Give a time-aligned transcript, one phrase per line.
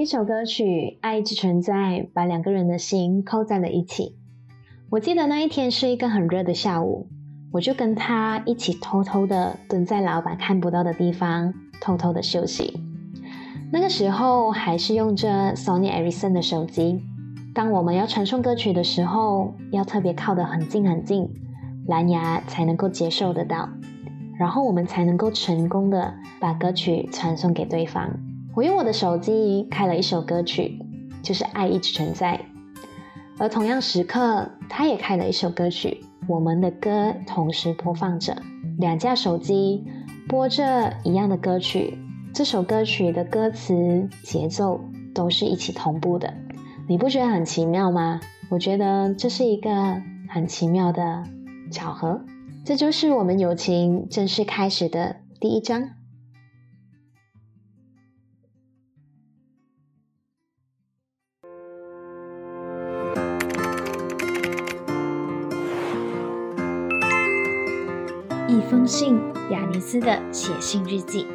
[0.00, 0.64] 一首歌曲
[1.02, 1.74] 《爱一直存在》，
[2.14, 4.16] 把两个人的心扣在了一起。
[4.88, 7.06] 我记得那一天是一个很热的下午，
[7.52, 12.80] 我就跟他一起偷偷的蹲在老板看不到的地方，偷偷的休息。
[13.70, 17.02] 那个时候还是用着 Sony Ericsson 的手机，
[17.52, 21.28] 当我们要传送歌曲的时候，要特别靠得很近很近，
[21.86, 23.68] 蓝牙才能够接受得到，
[24.38, 28.29] 然后我们才能够成功的把歌曲传送给对方。
[28.54, 30.78] 我用我的手机开了一首歌曲，
[31.22, 32.36] 就是《爱一直存在》，
[33.38, 38.36] 而同样时刻，他也开了一首歌曲，我们的歌同时播放着，
[38.78, 39.84] 两架手机
[40.28, 41.96] 播着一样的歌曲，
[42.34, 44.80] 这首歌曲的歌词、节奏
[45.14, 46.34] 都是一起同步的，
[46.88, 48.20] 你不觉得很奇妙吗？
[48.48, 49.70] 我觉得这是一个
[50.28, 51.22] 很奇妙的
[51.70, 52.20] 巧合，
[52.64, 55.99] 这就是我们友情正式开始的第一章。
[68.60, 69.18] 一封信，
[69.50, 71.26] 雅尼斯的写信日记。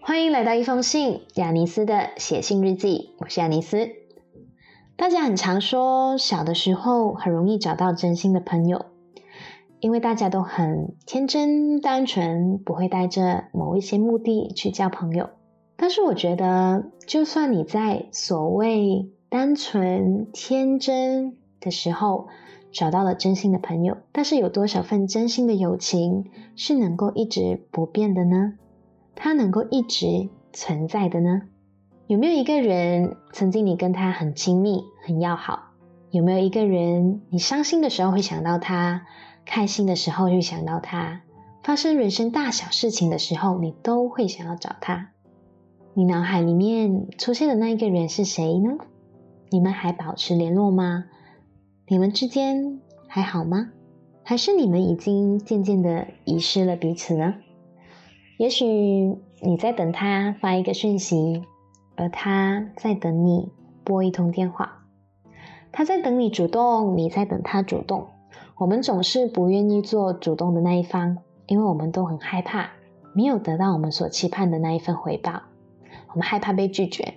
[0.00, 3.10] 欢迎来到一封信，雅尼斯的写信日记。
[3.18, 3.90] 我是雅尼斯。
[4.96, 8.86] 大家很常说，小的时候很容易找到真心的朋友，
[9.80, 15.28] 因为大家都很天真单纯，不会带着某一些目的去交朋友。
[15.76, 22.28] 但是我觉得，就算你在所谓单纯天真，的时候
[22.72, 28.54] 找到了真心的朋友，但是有多少份真心的友情是能够一直不变的呢？
[29.14, 31.42] 它能够一直存在的呢？
[32.06, 35.72] 有没有一个人曾经你跟他很亲密、很要好？
[36.10, 39.06] 有没有一个人你伤心的时候会想到他，
[39.44, 41.20] 开心的时候会想到他，
[41.62, 45.10] 发生人生大小事情的时候你都会想要找他？
[45.92, 48.78] 你脑海里面出现的那一个人是谁呢？
[49.50, 51.04] 你们还保持联络吗？
[51.90, 53.70] 你们之间还好吗？
[54.22, 57.36] 还是你们已经渐渐的遗失了彼此呢？
[58.36, 58.66] 也许
[59.40, 61.42] 你在等他发一个讯息，
[61.96, 63.50] 而他在等你
[63.84, 64.84] 拨一通电话。
[65.72, 68.08] 他在等你主动，你在等他主动。
[68.58, 71.16] 我们总是不愿意做主动的那一方，
[71.46, 72.68] 因为我们都很害怕
[73.14, 75.40] 没有得到我们所期盼的那一份回报，
[76.10, 77.14] 我们害怕被拒绝。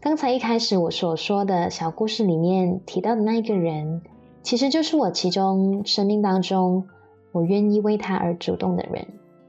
[0.00, 4.00] 刚才一开始我所说的小故事里面提到的那一个人，
[4.44, 6.86] 其实就是我其中生命当中
[7.32, 9.08] 我愿意为他而主动的人。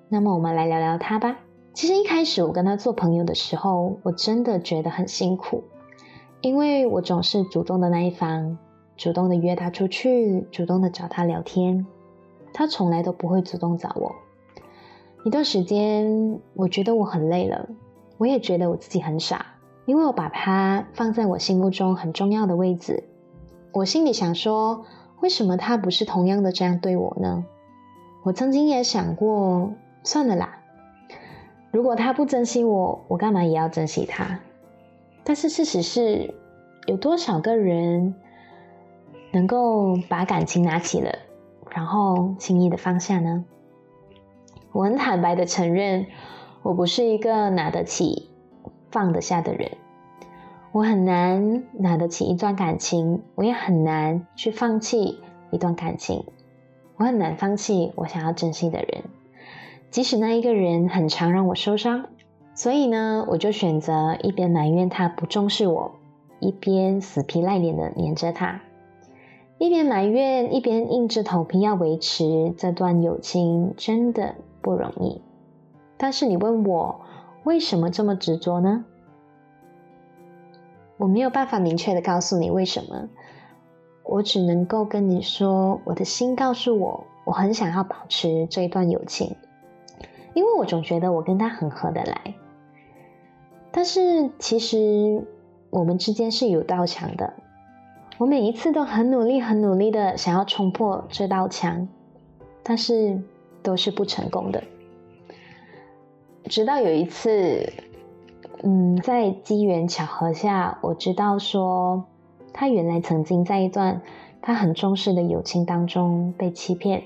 [0.09, 1.37] 那么我们来聊聊他吧。
[1.75, 5.63] 其实一开始我跟他做朋友的时候，我真的觉得很辛苦，
[6.41, 8.57] 因为我总是主动的那一方，
[8.97, 11.85] 主动的约他出去，主动的找他聊天，
[12.53, 14.15] 他从来都不会主动找我。
[15.23, 17.69] 一段时间，我觉得我很累了，
[18.17, 19.45] 我也觉得我自己很傻。
[19.89, 23.05] 因为我把他放在我心目中很重要的位置，
[23.71, 24.85] 我心里想说，
[25.19, 27.43] 为什么他不是同样的这样对我呢？
[28.21, 29.73] 我曾经也想过，
[30.03, 30.59] 算了啦，
[31.71, 34.41] 如果他不珍惜我，我干嘛也要珍惜他？
[35.23, 36.35] 但是事实是，
[36.85, 38.13] 有多少个人
[39.31, 41.17] 能够把感情拿起了，
[41.71, 43.43] 然后轻易的放下呢？
[44.71, 46.05] 我很坦白的承认，
[46.61, 48.28] 我不是一个拿得起。
[48.91, 49.71] 放得下的人，
[50.71, 55.19] 我很难拿得起一段感情，我也很难去放弃
[55.51, 56.25] 一段感情。
[56.97, 59.03] 我很难放弃我想要珍惜的人，
[59.91, 62.07] 即使那一个人很常让我受伤。
[62.55, 65.91] 所以呢，我就选择一边埋怨他不重视我，
[66.39, 68.61] 一边死皮赖脸的黏着他。
[69.59, 75.21] 一边埋怨，一边硬着头皮要维持这段友情，真的不容易。
[75.97, 77.01] 但是你问我。
[77.43, 78.85] 为什么这么执着呢？
[80.97, 83.07] 我没有办法明确的告诉你为什么，
[84.03, 89.37] 我只能够跟你说，我的心告诉我，我很想要保持这一段友情，
[90.33, 92.33] 因为我总觉得我跟他很合得来。
[93.71, 95.25] 但是其实
[95.69, 97.33] 我们之间是有道墙的，
[98.17, 101.87] 我每一次都很努力、很努力的想要冲破这道墙，
[102.61, 103.21] 但是
[103.63, 104.63] 都是不成功的。
[106.49, 107.71] 直到有一次，
[108.63, 112.05] 嗯，在机缘巧合下，我知道说
[112.51, 114.01] 他原来曾经在一段
[114.41, 117.03] 他很重视的友情当中被欺骗，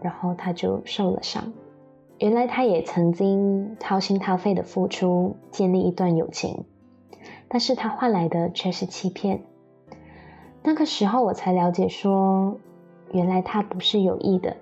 [0.00, 1.52] 然后他就受了伤。
[2.18, 6.64] 原来他也曾经掏心掏肺的付出建立一段友情，
[7.48, 9.42] 但是他换来的却是欺骗。
[10.62, 12.56] 那个时候我才了解说，
[13.12, 14.56] 原来他不是有意的，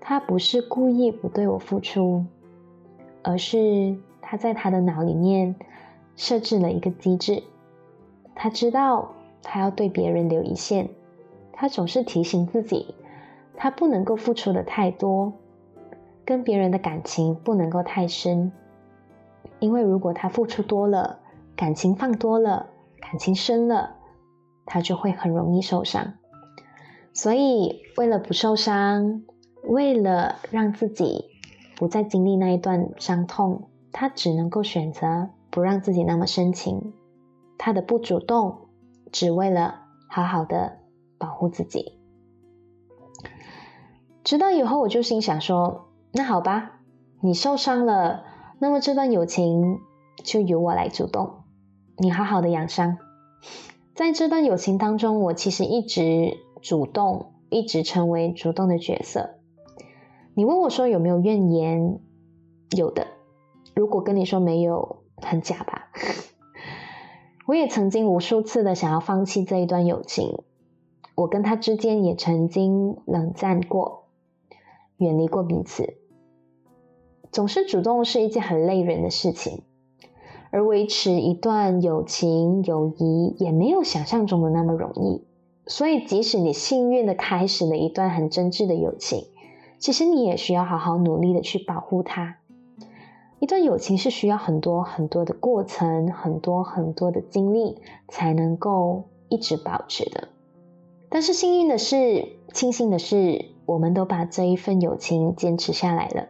[0.00, 2.24] 他不是故意不对我付出。
[3.24, 5.56] 而是他在他的脑里面
[6.14, 7.42] 设置了一个机制，
[8.34, 10.90] 他知道他要对别人留一线，
[11.52, 12.94] 他总是提醒自己，
[13.56, 15.32] 他不能够付出的太多，
[16.24, 18.52] 跟别人的感情不能够太深，
[19.58, 21.18] 因为如果他付出多了，
[21.56, 22.66] 感情放多了，
[23.00, 23.96] 感情深了，
[24.66, 26.14] 他就会很容易受伤。
[27.12, 29.22] 所以，为了不受伤，
[29.62, 31.26] 为了让自己
[31.76, 36.92] 不再经历那一段伤痛，他只能够选择不让自己那么深情。
[37.58, 38.68] 他的不主动，
[39.12, 40.78] 只为了好好的
[41.18, 41.98] 保护自己。
[44.22, 46.80] 直到以后，我就心想说：“那好吧，
[47.20, 48.24] 你受伤了，
[48.58, 49.78] 那么这段友情
[50.22, 51.42] 就由我来主动，
[51.98, 52.98] 你好好的养伤。”
[53.94, 56.38] 在这段友情当中，我其实一直。
[56.64, 59.34] 主动一直成为主动的角色。
[60.36, 62.00] 你问我说有没有怨言？
[62.76, 63.06] 有的。
[63.74, 65.90] 如果跟你说没有，很假吧？
[67.46, 70.42] 我也曾经无数次的想要放弃这一段友情。
[71.14, 74.06] 我跟他之间也曾经冷战过，
[74.96, 75.94] 远离过彼此。
[77.30, 79.62] 总是主动是一件很累人的事情，
[80.50, 85.24] 而维持一段友情友谊也没有想象中的那么容易。
[85.66, 89.26] 所以，即使你幸运的开始了一段很真挚的友情，
[89.84, 92.38] 其实你也需要好好努力的去保护它。
[93.38, 97.76] 一段友情是需要很多很多的过程，很多很多的经历
[98.08, 100.28] 才能够一直保持的。
[101.10, 106.28] 但是幸运的是，庆幸的是，我们都把这一份友情坚持下来了。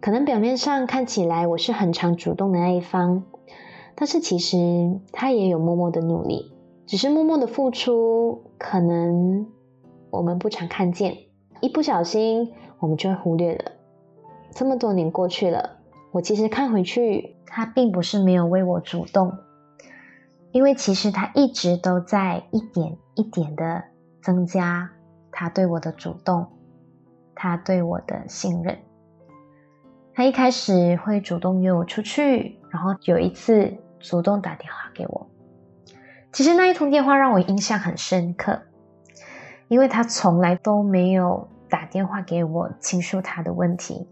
[0.00, 3.24] 可能表面上看起来我是很常主动的那一方，
[3.96, 6.52] 但是其实他也有默默的努力。
[6.86, 9.48] 只是默默的付出，可能
[10.10, 11.16] 我们不常看见，
[11.60, 12.52] 一不小心
[12.82, 13.70] 我们就会忽略了。
[14.50, 15.78] 这么多年过去了，
[16.10, 19.38] 我其实看回去，他并不是没有为我主动，
[20.50, 23.84] 因为其实他一直都在一点一点的
[24.20, 24.90] 增加
[25.30, 26.48] 他对我的主动，
[27.36, 28.76] 他对我的信任。
[30.12, 35.28] 他一开始会主动约我出去，然后有一次主动打电话给我。
[36.32, 38.60] 其实那一通电话让我印象很深刻，
[39.68, 44.06] 因为他从来都没有打电话给我倾诉他的问题。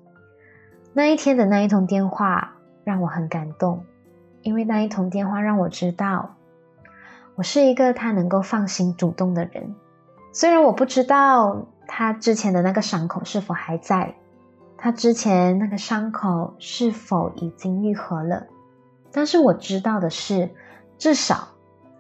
[0.95, 3.85] 那一天的那一通电话让我很感动，
[4.41, 6.37] 因为那一通电话让我知道，
[7.35, 9.75] 我是一个他能够放心主动的人。
[10.33, 14.15] 虽然我不知道他之前的那个伤口是否还在，
[14.79, 18.47] 他之前那个伤口是否已经愈合了，
[19.13, 20.49] 但是我知道的是，
[20.97, 21.49] 至少。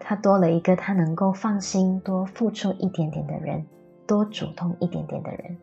[0.02, 3.64] 他多了一个他能够放心多付出一点点的人，
[4.10, 5.56] 多主动一点点的人。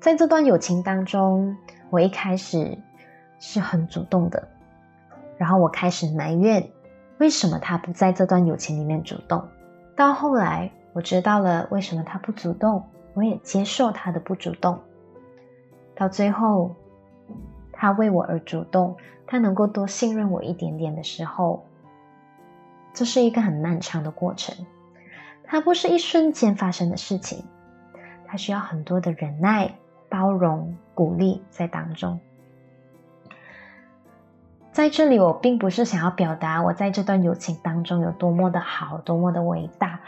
[0.00, 1.56] 在这段友情当中，
[1.88, 2.76] 我一开始
[3.38, 4.48] 是很主动的，
[5.38, 6.68] 然后我开始埋怨
[7.18, 9.46] 为什么他不在这段友情里面主动。
[9.94, 12.82] 到后来，我知道了为什么他不主动，
[13.14, 14.80] 我也接受他的不主动。
[15.94, 16.74] 到最后，
[17.70, 18.96] 他为我而主动，
[19.28, 21.64] 他能够多信任我一点点的时候。
[22.92, 24.66] 这是一个很漫长的过程，
[25.50, 27.44] 它不是一瞬间发生的事情，
[28.24, 29.74] 它需要很多的忍耐、
[30.08, 32.20] 包容、鼓励在当中。
[34.70, 39.98] 在这里，我并不是想要表达我在这段友情当中有多么的好、多么的伟大、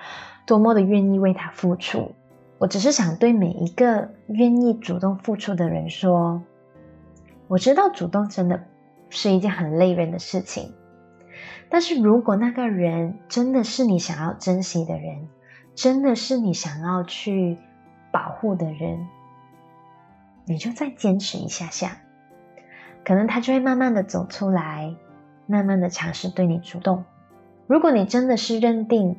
[0.47, 2.15] 多么的愿意为他付出，
[2.59, 6.41] 我只是想对每一个愿意主动付出的人说：
[7.49, 8.63] 我知道主动真的
[9.11, 10.73] 是一件很累人的事情。
[11.73, 15.26] 但是如果那个人真的是你想要珍惜的人，
[15.75, 17.57] 真的是你想要去
[18.12, 19.09] 保护的人，
[20.45, 21.97] 你就再坚持一下下，
[23.07, 24.95] 可能他就会慢慢的走出来，
[25.47, 27.05] 慢慢的尝试对你主动。
[27.67, 29.17] 如果你真的是认定，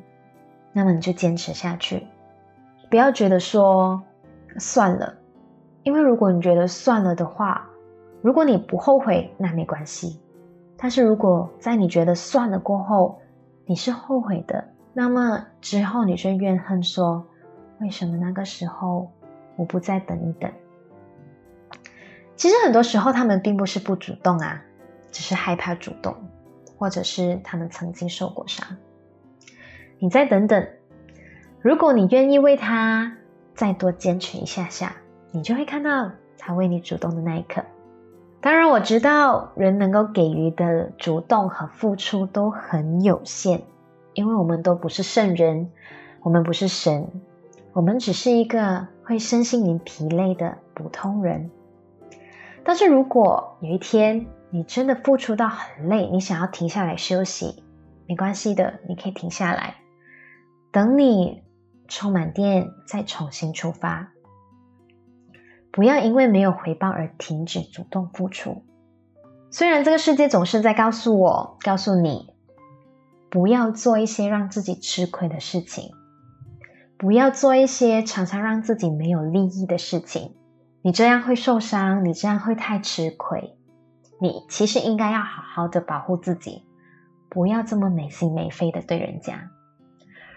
[0.72, 2.06] 那么你就坚持下去，
[2.88, 4.04] 不要觉得说
[4.60, 5.14] 算了，
[5.82, 7.66] 因为如果你觉得算了的话，
[8.22, 10.20] 如果你不后悔，那没关系。
[10.84, 13.18] 但是如果在你觉得算了过后，
[13.64, 17.26] 你是后悔的，那么之后你就怨恨说，
[17.80, 19.10] 为什么那个时候
[19.56, 20.52] 我不再等一等？
[22.36, 24.62] 其实很多时候他们并不是不主动啊，
[25.10, 26.14] 只是害怕主动，
[26.76, 28.76] 或者是他们曾经受过伤。
[29.98, 30.68] 你再等等，
[31.62, 33.16] 如果你愿意为他
[33.54, 34.96] 再多坚持一下下，
[35.30, 37.64] 你就会看到他为你主动的那一刻。
[38.44, 43.62] 当然，我知道人能够给予的主动和付出都很有限，
[44.12, 45.70] 因为我们都不是圣人，
[46.20, 47.08] 我们不是神，
[47.72, 51.50] 我们只是一个会身心灵疲累的普通人。
[52.64, 57.62] 但是如果有一天你真的付出到很累，你想要停下来休息，
[58.06, 59.76] 没关系的，你可以停下来，
[60.70, 61.42] 等你
[61.88, 64.10] 充满电再重新出发。
[65.74, 68.62] 不要因为没有回报而停止主动付出。
[69.50, 72.32] 虽然这个世界总是在告诉我、告诉你，
[73.28, 75.90] 不要做一些让自己吃亏的事情，
[76.96, 80.36] 不要做一些常常让自己没有利益的事情。
[80.80, 83.56] 你这样会受伤，你这样会太吃亏。
[84.20, 86.62] 你其实应该要好好的保护自己，
[87.28, 89.50] 不要这么没心没肺的对人家。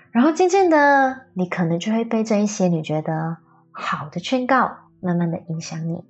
[0.10, 3.38] 然后渐渐的，你可能就会被这一些你觉得
[3.72, 4.87] 好的劝告。
[5.02, 6.04] 慢慢的影响你，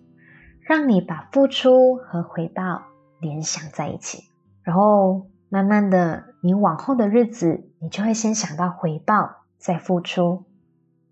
[0.62, 2.84] 让你把付出和回报
[3.20, 4.24] 联想在一起，
[4.64, 10.44] 然后慢慢的，你往后的日子，你就会先想到回报，再付出，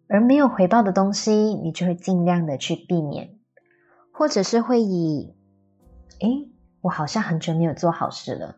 [0.07, 3.35] 而没有回报的东西，你就会尽量的去避免，
[4.11, 5.35] 或者是会以，
[6.19, 6.49] 诶，
[6.81, 8.55] 我好像很久没有做好事了，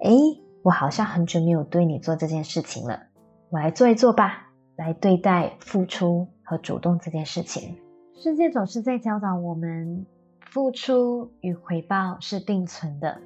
[0.00, 0.14] 诶，
[0.62, 3.04] 我好像很久没有对你做这件事情了，
[3.50, 7.76] 我来做一做吧，来对待付出和主动这件事情。
[8.16, 10.06] 世界总是在教导我们，
[10.40, 13.20] 付出与回报是并存的，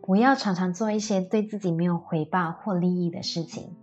[0.00, 3.74] 不要常常做一些对自己没有回报或利益的事情。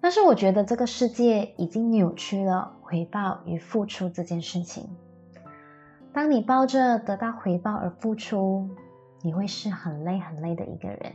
[0.00, 4.90] 但是，我觉得这个世界已经扭曲了回报与付出这件事情。
[6.12, 8.68] 当你抱着得到回报而付出，
[9.22, 11.14] 你会是很累很累的一个人，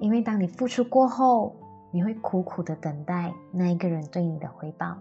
[0.00, 1.54] 因为当你付出过后，
[1.92, 4.98] 你会苦苦的等待那一个人对你的回报。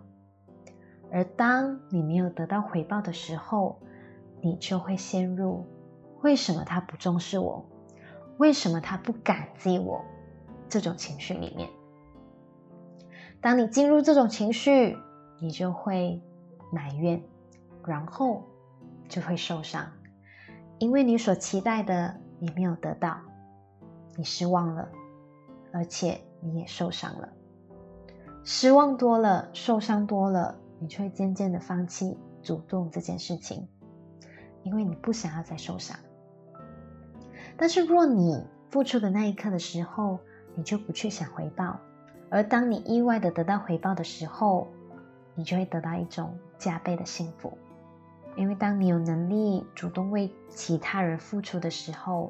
[1.14, 3.80] 而当你没有得到回报的时候，
[4.42, 5.64] 你就会陷入
[6.24, 7.64] 为什么他不重视我，
[8.38, 10.04] 为什么他不感激我
[10.68, 11.70] 这种情绪里面。
[13.40, 14.98] 当你进入这种情绪，
[15.40, 16.20] 你就会
[16.72, 17.22] 埋怨，
[17.86, 18.42] 然后
[19.08, 19.86] 就会受伤，
[20.80, 23.20] 因为你所期待的你没有得到，
[24.16, 24.90] 你失望了，
[25.72, 27.30] 而且你也受伤了，
[28.44, 30.56] 失望多了，受伤多了。
[30.84, 33.66] 你就会渐渐的放弃主动这件事情，
[34.64, 35.98] 因为你不想要再受伤。
[37.56, 40.20] 但是若你付出的那一刻的时候，
[40.56, 41.80] 你就不去想回报，
[42.30, 44.68] 而当你意外的得到回报的时候，
[45.36, 47.58] 你就会得到一种加倍的幸福。
[48.36, 52.30] 因为当你有能力主动为其他人付出的时候，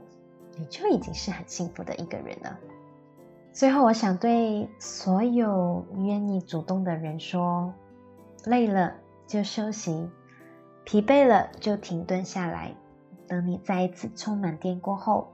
[0.59, 2.55] 你就已经是很幸福的一个人了。
[3.51, 7.73] 最后，我想对所有愿意主动的人说。
[8.45, 8.93] 累了
[9.27, 10.09] 就休息，
[10.83, 12.75] 疲惫了就停顿下来，
[13.27, 15.33] 等你再一次充满电过后，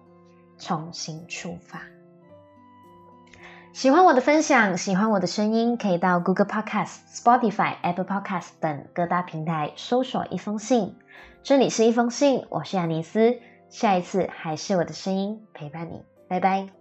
[0.58, 1.82] 重新出发。
[3.72, 10.96] 喜欢我的分享，喜欢我的声音，可以到 Google Podcast、Spotify、Apple Podcast 等各大平台搜索一封信。
[11.44, 13.38] 这里是一封信，我是亚尼斯，
[13.70, 16.79] 下一次还是我的声音陪伴你，拜拜。